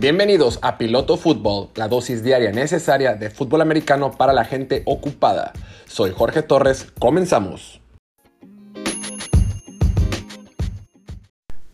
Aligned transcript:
Bienvenidos 0.00 0.58
a 0.62 0.78
Piloto 0.78 1.18
Fútbol, 1.18 1.68
la 1.74 1.86
dosis 1.86 2.24
diaria 2.24 2.52
necesaria 2.52 3.16
de 3.16 3.28
fútbol 3.28 3.60
americano 3.60 4.12
para 4.12 4.32
la 4.32 4.46
gente 4.46 4.82
ocupada. 4.86 5.52
Soy 5.84 6.12
Jorge 6.12 6.40
Torres, 6.40 6.90
comenzamos. 6.98 7.82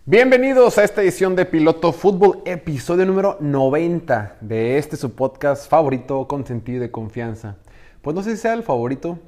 Bienvenidos 0.07 0.77
a 0.77 0.83
esta 0.83 1.03
edición 1.03 1.37
de 1.37 1.45
Piloto 1.45 1.93
Fútbol, 1.93 2.43
episodio 2.47 3.07
número 3.07 3.37
90 3.39 4.39
de 4.41 4.77
este 4.79 4.97
su 4.97 5.13
podcast 5.15 5.71
favorito, 5.71 6.27
consentido 6.27 6.81
de 6.81 6.91
confianza. 6.91 7.59
Pues 8.03 8.17
no 8.17 8.25
sé 8.25 8.33
si 8.33 8.39
sea 8.39 8.55
el 8.55 8.65
favorito, 8.65 9.21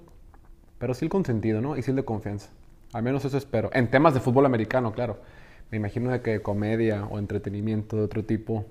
pero 0.80 0.92
sí 0.92 1.04
el 1.04 1.08
consentido, 1.08 1.60
¿no? 1.60 1.76
Y 1.76 1.82
sí 1.82 1.92
el 1.92 1.96
de 1.98 2.04
confianza. 2.04 2.50
Al 2.92 3.04
menos 3.04 3.24
eso 3.24 3.38
espero. 3.38 3.70
En 3.74 3.92
temas 3.92 4.12
de 4.12 4.18
fútbol 4.18 4.44
americano, 4.44 4.90
claro. 4.90 5.18
Me 5.70 5.76
imagino 5.76 6.10
de 6.10 6.20
que 6.20 6.42
comedia 6.42 7.04
o 7.04 7.20
entretenimiento 7.20 7.96
de 7.96 8.02
otro 8.02 8.24
tipo 8.24 8.64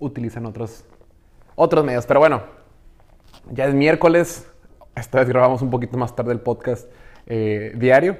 utilizan 0.00 0.46
otros, 0.46 0.84
otros 1.54 1.84
medios. 1.84 2.06
Pero 2.06 2.18
bueno, 2.18 2.42
ya 3.52 3.66
es 3.66 3.74
miércoles. 3.74 4.50
Esta 4.96 5.20
vez 5.20 5.28
grabamos 5.28 5.62
un 5.62 5.70
poquito 5.70 5.96
más 5.96 6.16
tarde 6.16 6.32
el 6.32 6.40
podcast 6.40 6.90
eh, 7.26 7.72
diario. 7.76 8.18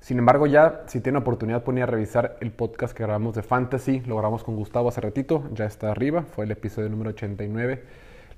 Sin 0.00 0.18
embargo, 0.18 0.46
ya 0.46 0.82
si 0.86 1.00
tienen 1.00 1.22
oportunidad, 1.22 1.62
ponía 1.62 1.84
a 1.84 1.86
revisar 1.86 2.36
el 2.40 2.50
podcast 2.50 2.96
que 2.96 3.02
grabamos 3.02 3.34
de 3.34 3.42
Fantasy. 3.42 4.00
Lo 4.00 4.16
grabamos 4.16 4.42
con 4.42 4.56
Gustavo 4.56 4.88
hace 4.88 5.00
ratito. 5.00 5.44
Ya 5.52 5.66
está 5.66 5.90
arriba. 5.90 6.22
Fue 6.22 6.44
el 6.44 6.50
episodio 6.50 6.88
número 6.88 7.10
89. 7.10 7.84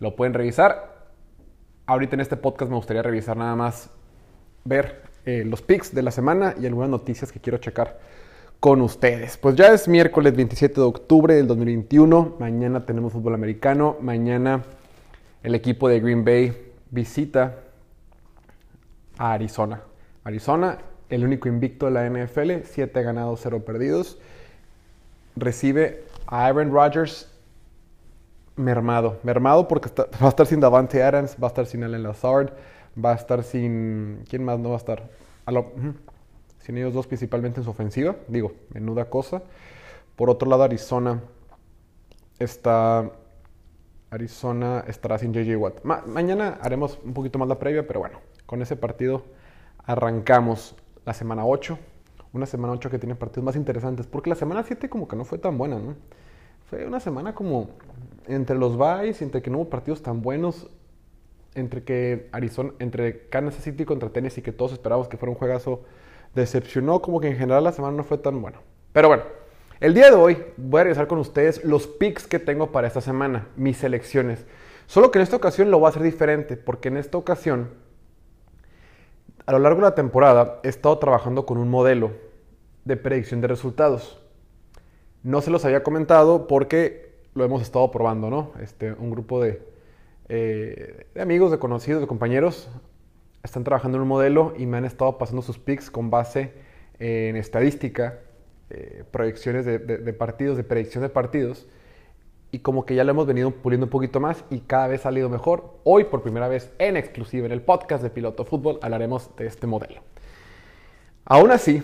Lo 0.01 0.17
pueden 0.17 0.35
revisar. 0.35 1.01
Ahorita 1.87 2.15
en 2.15 2.21
este 2.21 2.37
podcast 2.37 2.71
me 2.71 2.77
gustaría 2.77 3.03
revisar 3.03 3.37
nada 3.37 3.57
más, 3.57 3.91
ver 4.65 5.03
eh, 5.25 5.45
los 5.45 5.61
picks 5.61 5.93
de 5.95 6.03
la 6.03 6.13
semana 6.13 6.55
y 6.61 6.67
algunas 6.67 6.89
noticias 6.89 7.33
que 7.33 7.41
quiero 7.41 7.59
checar 7.59 7.99
con 8.61 8.83
ustedes. 8.83 9.39
Pues 9.39 9.57
ya 9.57 9.73
es 9.73 9.89
miércoles 9.89 10.37
27 10.37 10.75
de 10.75 10.87
octubre 10.87 11.35
del 11.35 11.47
2021. 11.47 12.37
Mañana 12.39 12.85
tenemos 12.85 13.13
fútbol 13.13 13.35
americano. 13.35 13.97
Mañana 14.01 14.63
el 15.43 15.55
equipo 15.55 15.89
de 15.89 15.99
Green 16.01 16.25
Bay 16.25 16.73
visita 16.91 17.57
a 19.17 19.33
Arizona. 19.33 19.81
Arizona, 20.25 20.79
el 21.09 21.25
único 21.25 21.49
invicto 21.49 21.87
de 21.87 21.93
la 21.93 22.09
NFL, 22.09 22.65
7 22.65 23.03
ganados, 23.03 23.41
0 23.43 23.65
perdidos. 23.65 24.19
Recibe 25.37 26.05
a 26.27 26.45
Aaron 26.45 26.71
Rodgers 26.71 27.33
mermado. 28.57 29.19
Mermado 29.23 29.69
porque 29.69 29.89
va 30.23 30.27
a 30.27 30.29
estar 30.29 30.47
sin 30.47 30.61
Davante 30.61 31.03
Adams, 31.03 31.35
va 31.43 31.47
a 31.47 31.49
estar 31.49 31.65
sin 31.65 31.83
Allen 31.83 32.03
Lazard, 32.03 32.53
va 33.03 33.13
a 33.13 33.15
estar 33.15 33.43
sin... 33.43 34.25
¿Quién 34.29 34.45
más 34.45 34.59
no 34.59 34.69
va 34.69 34.75
a 34.75 34.79
estar? 34.79 35.09
A 35.47 35.53
lo 35.53 35.73
sin 36.71 36.79
ellos 36.79 36.95
dos 36.95 37.09
principalmente 37.09 37.59
en 37.59 37.65
su 37.65 37.71
ofensiva, 37.71 38.15
digo, 38.29 38.53
menuda 38.73 39.07
cosa. 39.07 39.43
Por 40.15 40.31
otro 40.31 40.49
lado, 40.49 40.63
Arizona 40.63 41.21
está 42.39 43.11
Arizona 44.11 44.85
estará 44.87 45.19
sin 45.19 45.33
JJ 45.33 45.57
Watt. 45.57 45.83
mañana 45.83 46.59
haremos 46.63 47.01
un 47.05 47.13
poquito 47.13 47.41
más 47.41 47.49
la 47.49 47.59
previa, 47.59 47.89
pero 47.89 47.99
bueno, 47.99 48.21
con 48.47 48.63
ese 48.63 48.77
partido 48.77 49.25
arrancamos 49.85 50.77
la 51.05 51.13
semana 51.13 51.45
8. 51.45 51.77
Una 52.33 52.47
semana 52.47 52.73
8 52.75 52.89
que 52.89 53.01
tiene 53.01 53.17
partidos 53.17 53.45
más 53.45 53.57
interesantes, 53.57 54.07
porque 54.07 54.31
la 54.31 54.37
semana 54.37 54.63
7 54.63 54.89
como 54.89 55.09
que 55.09 55.17
no 55.17 55.25
fue 55.25 55.39
tan 55.39 55.59
buena, 55.59 55.77
¿no? 55.77 55.97
Fue 56.69 56.87
una 56.87 57.01
semana 57.01 57.35
como 57.35 57.71
entre 58.29 58.57
los 58.57 58.77
byes, 58.77 59.23
entre 59.23 59.43
que 59.43 59.51
no 59.51 59.59
hubo 59.59 59.71
partidos 59.71 60.03
tan 60.03 60.23
buenos, 60.23 60.69
entre 61.57 61.83
que 61.83 62.29
Arizona, 62.31 62.71
entre 62.79 63.27
Kansas 63.27 63.65
City 63.65 63.85
contra 63.85 64.11
Tennessee, 64.11 64.43
que 64.43 64.53
todos 64.53 64.73
esperábamos 64.73 65.09
que 65.09 65.17
fuera 65.17 65.33
un 65.33 65.37
juegazo 65.37 65.83
decepcionó, 66.35 67.03
como 67.03 67.21
que 67.21 67.29
en 67.29 67.37
general 67.37 67.65
la 67.65 67.73
semana 67.73 67.97
no 67.97 68.05
fue 68.05 68.19
tan 68.19 68.41
buena. 68.41 68.61
Pero 68.93 69.09
bueno, 69.09 69.25
el 69.81 69.95
día 69.95 70.07
de 70.07 70.17
hoy 70.17 70.37
voy 70.57 70.81
a 70.81 70.85
revisar 70.85 71.07
con 71.07 71.19
ustedes 71.19 71.65
los 71.65 71.87
picks 71.87 72.27
que 72.27 72.39
tengo 72.39 72.71
para 72.73 72.87
esta 72.87 73.01
semana, 73.01 73.49
mis 73.57 73.79
selecciones. 73.79 74.45
Solo 74.87 75.11
que 75.11 75.19
en 75.19 75.23
esta 75.23 75.37
ocasión 75.37 75.71
lo 75.71 75.79
voy 75.79 75.87
a 75.87 75.91
hacer 75.91 76.03
diferente, 76.03 76.57
porque 76.57 76.89
en 76.89 76.97
esta 76.97 77.17
ocasión, 77.17 77.71
a 79.47 79.53
lo 79.53 79.59
largo 79.59 79.79
de 79.79 79.89
la 79.89 79.95
temporada, 79.95 80.61
he 80.63 80.69
estado 80.69 80.99
trabajando 80.99 81.47
con 81.47 81.59
un 81.59 81.69
modelo 81.69 82.13
de 82.85 82.97
predicción 82.97 83.41
de 83.41 83.49
resultados. 83.49 84.21
No 85.23 85.41
se 85.41 85.51
los 85.51 85.65
había 85.65 85.83
comentado 85.83 86.47
porque 86.47 87.15
lo 87.35 87.45
hemos 87.45 87.63
estado 87.63 87.91
probando, 87.91 88.31
¿no? 88.31 88.53
Este, 88.61 88.93
un 88.93 89.11
grupo 89.11 89.41
de, 89.41 89.63
eh, 90.29 91.07
de 91.15 91.23
amigos, 91.23 91.51
de 91.51 91.59
conocidos, 91.59 92.01
de 92.01 92.07
compañeros 92.07 92.69
están 93.43 93.65
trabajando 93.65 93.97
en 93.97 94.03
un 94.03 94.09
modelo 94.09 94.55
y 94.57 94.67
me 94.67 94.77
han 94.77 94.85
estado 94.85 95.19
pasando 95.19 95.43
sus 95.43 95.59
picks 95.59 95.91
con 95.91 96.11
base 96.11 96.53
en 96.99 97.37
estadística, 97.37 98.19
eh, 98.69 99.05
proyecciones 99.11 99.65
de, 99.65 99.79
partidos, 100.13 100.57
de 100.57 100.65
predicción 100.65 101.03
de 101.03 101.09
partidos. 101.09 101.67
Y 102.53 102.59
como 102.59 102.85
que 102.85 102.95
ya 102.95 103.05
lo 103.05 103.13
hemos 103.13 103.27
venido 103.27 103.51
puliendo 103.53 103.87
un 103.87 103.91
poquito 103.91 104.19
más 104.21 104.45
y 104.51 104.61
cada 104.61 104.89
vez 104.89 105.01
ha 105.01 105.05
salido 105.05 105.29
mejor. 105.29 105.79
Hoy, 105.85 106.05
por 106.05 106.23
primera 106.23 106.49
vez 106.49 106.73
en 106.79 106.97
exclusiva 106.97 107.47
en 107.47 107.53
el 107.53 107.63
podcast 107.63 108.03
de 108.03 108.11
Piloto 108.11 108.45
Fútbol, 108.45 108.79
hablaremos 108.83 109.35
de 109.37 109.47
este 109.47 109.67
modelo. 109.67 110.01
Aún 111.25 111.53
así, 111.53 111.81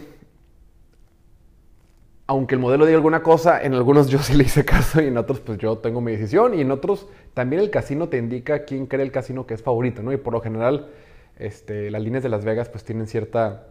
aunque 2.27 2.57
el 2.57 2.61
modelo 2.61 2.85
diga 2.85 2.97
alguna 2.97 3.23
cosa, 3.23 3.63
en 3.63 3.75
algunos 3.75 4.09
yo 4.09 4.19
sí 4.19 4.35
le 4.35 4.45
hice 4.45 4.65
caso 4.65 5.01
y 5.01 5.07
en 5.07 5.17
otros 5.17 5.39
pues 5.41 5.59
yo 5.59 5.79
tengo 5.79 6.01
mi 6.01 6.13
decisión 6.13 6.55
y 6.55 6.61
en 6.61 6.73
otros 6.73 7.07
también 7.33 7.63
el 7.63 7.71
casino 7.71 8.09
te 8.09 8.19
indica 8.19 8.65
quién 8.65 8.87
cree 8.87 9.05
el 9.05 9.13
casino 9.13 9.47
que 9.47 9.55
es 9.55 9.63
favorito, 9.63 10.03
¿no? 10.03 10.13
Y 10.13 10.17
por 10.17 10.33
lo 10.33 10.41
general 10.41 10.89
este, 11.37 11.91
las 11.91 12.03
líneas 12.03 12.23
de 12.23 12.29
Las 12.29 12.45
Vegas 12.45 12.69
pues 12.69 12.85
tienen 12.85 13.07
cierta 13.07 13.69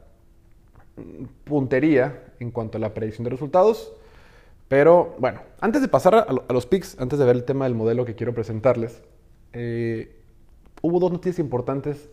puntería 1.43 2.23
en 2.39 2.51
cuanto 2.51 2.77
a 2.77 2.81
la 2.81 2.93
predicción 2.93 3.23
de 3.23 3.31
resultados. 3.31 3.93
Pero 4.67 5.15
bueno, 5.19 5.41
antes 5.59 5.81
de 5.81 5.87
pasar 5.87 6.15
a, 6.15 6.53
los 6.53 6.65
picks, 6.65 6.99
antes 6.99 7.19
de 7.19 7.25
ver 7.25 7.35
el 7.35 7.43
tema 7.43 7.65
del 7.65 7.75
modelo 7.75 8.05
que 8.05 8.15
quiero 8.15 8.33
presentarles, 8.33 9.03
eh, 9.53 10.15
hubo 10.81 10.99
dos 10.99 11.11
noticias 11.11 11.39
importantes 11.39 12.09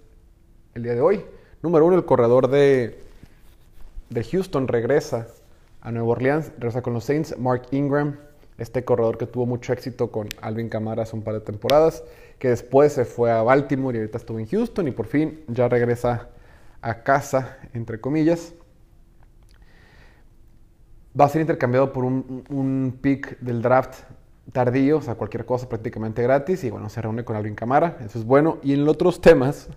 el 0.75 0.83
día 0.83 0.95
de 0.95 1.01
hoy. 1.01 1.25
Número 1.63 1.87
uno, 1.87 1.97
el 1.97 2.05
corredor 2.05 2.49
de, 2.49 2.99
de 4.11 4.25
Houston 4.25 4.69
regresa 4.69 5.29
a 5.81 5.91
Nueva 5.91 6.09
Orleans, 6.09 6.53
regresa 6.59 6.83
con 6.83 6.93
los 6.93 7.05
Saints, 7.05 7.39
Mark 7.39 7.63
Ingram, 7.71 8.19
este 8.63 8.85
corredor 8.85 9.19
que 9.19 9.27
tuvo 9.27 9.45
mucho 9.45 9.73
éxito 9.73 10.11
con 10.11 10.29
Alvin 10.41 10.69
Kamara 10.69 11.03
hace 11.03 11.17
un 11.17 11.23
par 11.23 11.35
de 11.35 11.41
temporadas 11.41 12.05
que 12.39 12.49
después 12.49 12.93
se 12.93 13.05
fue 13.05 13.31
a 13.31 13.43
Baltimore 13.43 13.97
y 13.97 14.01
ahorita 14.01 14.19
estuvo 14.19 14.39
en 14.39 14.47
Houston 14.47 14.89
y 14.89 14.91
por 14.91 15.07
fin 15.07 15.45
ya 15.49 15.69
regresa 15.69 16.29
a 16.81 17.03
casa, 17.03 17.59
entre 17.73 18.01
comillas. 18.01 18.55
Va 21.19 21.27
a 21.27 21.29
ser 21.29 21.41
intercambiado 21.41 21.93
por 21.93 22.05
un, 22.05 22.99
pick 23.01 23.39
del 23.39 23.63
draft 23.63 24.01
tardío, 24.51 24.99
o 24.99 25.03
sea, 25.03 25.15
cualquier 25.15 25.45
cosa 25.45 25.69
prácticamente 25.69 26.23
gratis. 26.23 26.65
Y 26.65 26.71
bueno, 26.71 26.89
se 26.89 27.01
reúne 27.01 27.25
con 27.25 27.37
Alvin 27.37 27.55
Camara, 27.55 27.99
eso 28.05 28.19
es 28.19 28.25
bueno. 28.25 28.59
Y 28.63 28.73
en 28.73 28.89
otros 28.89 29.21
temas, 29.21 29.69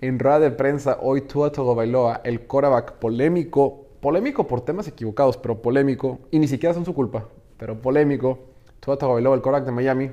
en 0.00 0.18
rueda 0.18 0.40
de 0.40 0.50
prensa, 0.52 0.98
hoy 1.02 1.22
Tua 1.22 1.50
Bailoa, 1.50 2.22
el 2.24 2.46
coreback 2.46 2.92
polémico, 2.92 3.86
polémico 4.00 4.46
por 4.46 4.62
temas 4.62 4.88
equivocados, 4.88 5.36
pero 5.36 5.60
polémico, 5.60 6.20
y 6.30 6.38
ni 6.38 6.48
siquiera 6.48 6.74
son 6.74 6.84
su 6.84 6.94
culpa, 6.94 7.26
pero 7.58 7.80
polémico. 7.80 8.38
Tua 8.80 8.96
Bailoa, 8.96 9.34
el 9.34 9.42
coreback 9.42 9.64
de 9.66 9.72
Miami, 9.72 10.10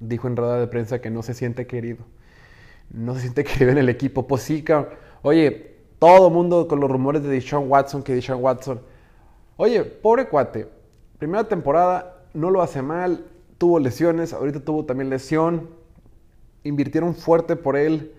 dijo 0.00 0.28
en 0.28 0.36
rueda 0.36 0.58
de 0.58 0.66
prensa 0.66 1.00
que 1.00 1.10
no 1.10 1.22
se 1.22 1.34
siente 1.34 1.66
querido. 1.66 2.04
No 2.90 3.14
se 3.14 3.22
siente 3.22 3.44
querido 3.44 3.70
en 3.70 3.78
el 3.78 3.88
equipo. 3.88 4.26
Pues 4.26 4.50
Oye, 5.22 5.76
todo 5.98 6.30
mundo 6.30 6.68
con 6.68 6.80
los 6.80 6.90
rumores 6.90 7.22
de 7.22 7.28
Deshaun 7.28 7.70
Watson, 7.70 8.02
que 8.02 8.14
Deshaun 8.14 8.42
Watson. 8.42 8.80
Oye, 9.56 9.82
pobre 9.84 10.28
cuate. 10.28 10.68
Primera 11.18 11.44
temporada, 11.44 12.24
no 12.34 12.50
lo 12.50 12.62
hace 12.62 12.82
mal. 12.82 13.24
Tuvo 13.58 13.78
lesiones, 13.78 14.32
ahorita 14.32 14.60
tuvo 14.60 14.84
también 14.84 15.08
lesión. 15.08 15.70
Invirtieron 16.62 17.14
fuerte 17.14 17.56
por 17.56 17.76
él. 17.76 18.12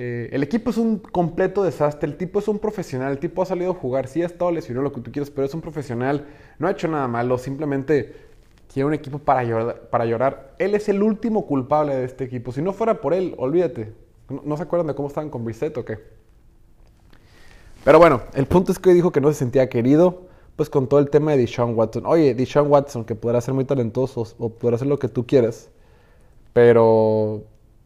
Eh, 0.00 0.28
el 0.30 0.44
equipo 0.44 0.70
es 0.70 0.76
un 0.76 0.98
completo 0.98 1.64
desastre. 1.64 2.08
El 2.08 2.16
tipo 2.16 2.38
es 2.38 2.46
un 2.46 2.60
profesional. 2.60 3.10
El 3.10 3.18
tipo 3.18 3.42
ha 3.42 3.46
salido 3.46 3.72
a 3.72 3.74
jugar. 3.74 4.06
Sí 4.06 4.22
ha 4.22 4.26
estado 4.26 4.52
lesionado, 4.52 4.84
lo 4.84 4.92
que 4.92 5.00
tú 5.00 5.10
quieras, 5.10 5.28
pero 5.28 5.44
es 5.44 5.54
un 5.54 5.60
profesional. 5.60 6.24
No 6.60 6.68
ha 6.68 6.70
hecho 6.70 6.86
nada 6.86 7.08
malo. 7.08 7.36
Simplemente 7.36 8.14
tiene 8.72 8.86
un 8.86 8.94
equipo 8.94 9.18
para 9.18 9.42
llorar. 9.42 10.54
Él 10.58 10.76
es 10.76 10.88
el 10.88 11.02
último 11.02 11.46
culpable 11.46 11.96
de 11.96 12.04
este 12.04 12.24
equipo. 12.24 12.52
Si 12.52 12.62
no 12.62 12.72
fuera 12.72 13.00
por 13.00 13.12
él, 13.12 13.34
olvídate. 13.38 13.92
¿No, 14.28 14.56
se 14.56 14.62
acuerdan 14.62 14.86
de 14.86 14.94
cómo 14.94 15.08
estaban 15.08 15.30
con 15.30 15.44
Brissett 15.44 15.76
o 15.78 15.84
qué? 15.84 15.98
Pero 17.82 17.98
bueno, 17.98 18.22
el 18.34 18.46
punto 18.46 18.70
es 18.70 18.78
que 18.78 18.94
dijo 18.94 19.10
que 19.10 19.20
no 19.20 19.32
se 19.32 19.38
sentía 19.38 19.68
querido, 19.68 20.28
pues 20.54 20.70
con 20.70 20.86
todo 20.88 21.00
el 21.00 21.10
tema 21.10 21.32
de 21.32 21.38
Deshaun 21.38 21.74
Watson. 21.74 22.06
Oye, 22.06 22.34
Deshaun 22.34 22.70
Watson, 22.70 23.04
que 23.04 23.16
podrá 23.16 23.40
ser 23.40 23.54
muy 23.54 23.64
talentoso 23.64 24.26
o 24.38 24.50
podrá 24.50 24.76
hacer 24.76 24.86
lo 24.86 24.98
que 24.98 25.08
tú 25.08 25.26
quieras, 25.26 25.70
pero 26.52 27.42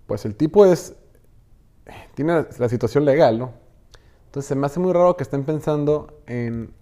pues 0.06 0.26
el 0.26 0.34
tipo 0.34 0.66
es. 0.66 0.94
Tiene 2.14 2.46
la 2.58 2.68
situación 2.68 3.04
legal, 3.04 3.38
¿no? 3.38 3.52
Entonces 4.26 4.48
se 4.48 4.54
me 4.54 4.66
hace 4.66 4.80
muy 4.80 4.92
raro 4.92 5.16
que 5.16 5.22
estén 5.22 5.44
pensando 5.44 6.22
en 6.26 6.72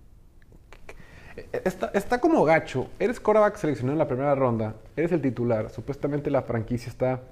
Está, 1.53 2.21
como 2.21 2.45
gacho. 2.45 2.89
Eres 2.99 3.21
coreback 3.21 3.57
seleccionado 3.57 3.95
en 3.95 3.99
la 3.99 4.09
primera 4.09 4.35
ronda. 4.35 4.75
Eres 4.97 5.13
el 5.13 5.21
titular. 5.21 5.71
Supuestamente 5.71 6.31
la 6.31 6.43
franquicia 6.43 6.91
está 6.91 7.23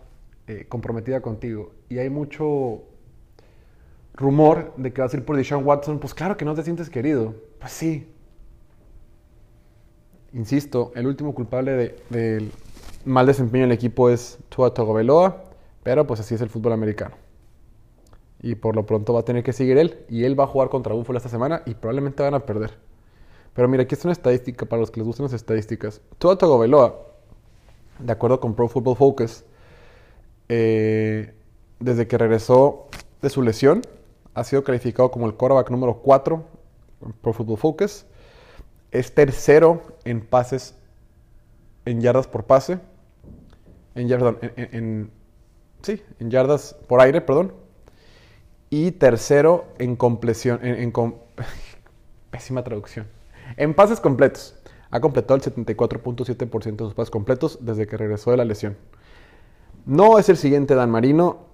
eh, 0.46 0.66
comprometida 0.68 1.20
contigo. 1.20 1.72
Y 1.88 1.98
hay 1.98 2.10
mucho 2.10 2.82
rumor 4.14 4.72
de 4.76 4.92
que 4.92 5.00
vas 5.00 5.12
a 5.12 5.16
ir 5.16 5.24
por 5.24 5.36
Deshaun 5.36 5.64
Watson. 5.64 5.98
Pues 5.98 6.14
claro 6.14 6.36
que 6.36 6.44
no 6.44 6.54
te 6.54 6.62
sientes 6.62 6.90
querido. 6.90 7.34
Pues 7.60 7.72
sí. 7.72 8.08
Insisto, 10.32 10.92
el 10.94 11.06
último 11.06 11.34
culpable 11.34 11.96
del 12.10 12.52
mal 13.04 13.26
desempeño 13.26 13.64
del 13.64 13.72
equipo 13.72 14.10
es 14.10 14.38
Tua 14.48 14.74
Tagovailoa, 14.74 15.44
pero 15.82 16.06
pues 16.06 16.20
así 16.20 16.34
es 16.34 16.40
el 16.42 16.50
fútbol 16.50 16.72
americano. 16.72 17.27
Y 18.40 18.54
por 18.54 18.76
lo 18.76 18.86
pronto 18.86 19.12
va 19.12 19.20
a 19.20 19.24
tener 19.24 19.42
que 19.42 19.52
seguir 19.52 19.78
él. 19.78 20.04
Y 20.08 20.24
él 20.24 20.38
va 20.38 20.44
a 20.44 20.46
jugar 20.46 20.68
contra 20.68 20.94
Buffalo 20.94 21.16
esta 21.16 21.28
semana 21.28 21.62
y 21.66 21.74
probablemente 21.74 22.22
van 22.22 22.34
a 22.34 22.40
perder. 22.40 22.72
Pero 23.54 23.66
mira, 23.68 23.82
aquí 23.82 23.94
está 23.94 24.06
una 24.06 24.12
estadística 24.12 24.66
para 24.66 24.80
los 24.80 24.90
que 24.90 25.00
les 25.00 25.06
gustan 25.06 25.24
las 25.24 25.32
estadísticas. 25.32 26.00
Tua 26.18 26.38
Tagovailoa, 26.38 27.06
de 27.98 28.12
acuerdo 28.12 28.38
con 28.38 28.54
Pro 28.54 28.68
Football 28.68 28.96
Focus, 28.96 29.44
eh, 30.48 31.34
desde 31.80 32.06
que 32.06 32.18
regresó 32.18 32.86
de 33.20 33.30
su 33.30 33.42
lesión, 33.42 33.82
ha 34.34 34.44
sido 34.44 34.62
calificado 34.62 35.10
como 35.10 35.26
el 35.26 35.34
quarterback 35.34 35.70
número 35.70 36.00
4 36.02 36.44
en 37.04 37.12
Pro 37.14 37.32
Football 37.32 37.58
Focus. 37.58 38.06
Es 38.90 39.12
tercero 39.12 39.82
en 40.04 40.20
pases, 40.24 40.74
en 41.84 42.00
yardas 42.00 42.28
por 42.28 42.44
pase. 42.44 42.78
En, 43.94 44.08
en, 44.56 45.10
sí, 45.82 46.00
en 46.20 46.30
yardas 46.30 46.76
por 46.86 47.00
aire, 47.00 47.20
perdón. 47.20 47.52
Y 48.70 48.92
tercero 48.92 49.66
en 49.78 49.96
compleción, 49.96 50.60
en, 50.62 50.92
pésima 52.30 52.62
traducción. 52.62 53.06
En 53.56 53.74
pases 53.74 54.00
completos, 54.00 54.54
ha 54.90 55.00
completado 55.00 55.36
el 55.36 55.42
74.7% 55.42 56.76
de 56.76 56.84
sus 56.84 56.94
pases 56.94 57.10
completos 57.10 57.58
desde 57.62 57.86
que 57.86 57.96
regresó 57.96 58.30
de 58.30 58.36
la 58.36 58.44
lesión. 58.44 58.76
No 59.86 60.18
es 60.18 60.28
el 60.28 60.36
siguiente 60.36 60.74
Dan 60.74 60.90
Marino, 60.90 61.46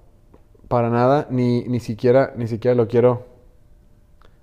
para 0.68 0.90
nada, 0.90 1.26
ni, 1.30 1.62
ni, 1.64 1.78
siquiera, 1.78 2.32
ni 2.36 2.48
siquiera 2.48 2.74
lo 2.74 2.88
quiero. 2.88 3.26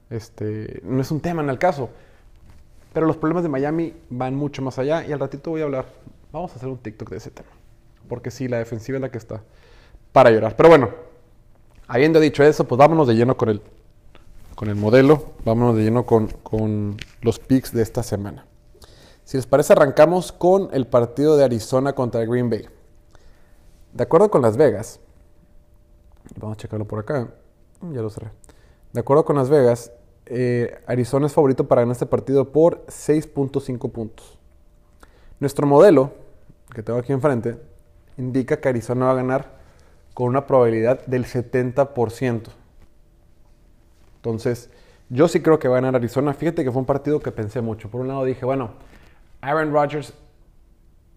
Este, 0.09 0.81
no 0.83 1.01
es 1.01 1.11
un 1.11 1.19
tema 1.19 1.41
en 1.41 1.49
el 1.49 1.57
caso. 1.57 1.89
Pero 2.93 3.05
los 3.07 3.17
problemas 3.17 3.43
de 3.43 3.49
Miami 3.49 3.93
van 4.09 4.35
mucho 4.35 4.61
más 4.61 4.77
allá 4.77 5.05
y 5.05 5.11
al 5.11 5.19
ratito 5.19 5.51
voy 5.51 5.61
a 5.61 5.65
hablar. 5.65 5.85
Vamos 6.31 6.51
a 6.53 6.55
hacer 6.55 6.69
un 6.69 6.77
TikTok 6.77 7.09
de 7.09 7.17
ese 7.17 7.31
tema. 7.31 7.49
Porque 8.07 8.31
sí, 8.31 8.47
la 8.47 8.57
defensiva 8.57 8.97
es 8.97 9.01
la 9.01 9.11
que 9.11 9.17
está 9.17 9.41
para 10.11 10.29
llorar. 10.29 10.55
Pero 10.57 10.69
bueno, 10.69 10.89
habiendo 11.91 12.19
dicho 12.19 12.43
eso, 12.43 12.63
pues 12.65 12.79
vámonos 12.79 13.07
de 13.07 13.15
lleno 13.15 13.35
con 13.35 13.49
el 13.49 13.61
con 14.55 14.69
el 14.69 14.75
modelo, 14.75 15.31
vámonos 15.43 15.75
de 15.75 15.83
lleno 15.83 16.05
con, 16.05 16.97
los 17.21 17.39
picks 17.39 17.73
de 17.73 17.81
esta 17.81 18.03
semana. 18.03 18.45
Si 19.23 19.35
les 19.35 19.47
parece, 19.47 19.73
arrancamos 19.73 20.31
con 20.31 20.69
el 20.71 20.85
partido 20.85 21.35
de 21.35 21.43
Arizona 21.43 21.93
contra 21.93 22.23
Green 22.25 22.49
Bay. 22.49 22.67
De 23.91 24.03
acuerdo 24.03 24.29
con 24.29 24.43
Las 24.43 24.57
Vegas, 24.57 24.99
vamos 26.35 26.57
a 26.57 26.61
checarlo 26.61 26.85
por 26.85 26.99
acá, 26.99 27.29
ya 27.91 28.01
lo 28.01 28.09
cerré. 28.11 28.29
De 28.93 28.99
acuerdo 28.99 29.25
con 29.25 29.35
Las 29.35 29.49
Vegas, 29.49 29.91
eh, 30.27 30.79
Arizona 30.85 31.25
es 31.25 31.33
favorito 31.33 31.67
para 31.67 31.81
ganar 31.81 31.93
este 31.93 32.05
partido 32.05 32.51
por 32.51 32.85
6.5 32.85 33.91
puntos. 33.91 34.37
Nuestro 35.39 35.65
modelo, 35.65 36.11
que 36.71 36.83
tengo 36.83 36.99
aquí 36.99 37.13
enfrente, 37.13 37.57
indica 38.17 38.61
que 38.61 38.69
Arizona 38.69 39.07
va 39.07 39.11
a 39.13 39.15
ganar 39.15 39.60
con 40.13 40.27
una 40.27 40.47
probabilidad 40.47 41.05
del 41.05 41.25
70%. 41.25 42.49
Entonces, 44.17 44.69
yo 45.09 45.27
sí 45.27 45.41
creo 45.41 45.59
que 45.59 45.67
va 45.67 45.77
a 45.77 45.81
ganar 45.81 45.95
Arizona. 45.95 46.33
Fíjate 46.33 46.63
que 46.63 46.71
fue 46.71 46.79
un 46.79 46.85
partido 46.85 47.19
que 47.19 47.31
pensé 47.31 47.61
mucho. 47.61 47.89
Por 47.89 48.01
un 48.01 48.07
lado 48.07 48.23
dije, 48.23 48.45
bueno, 48.45 48.71
Aaron 49.41 49.73
Rodgers 49.73 50.13